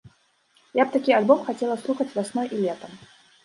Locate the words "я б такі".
0.81-1.11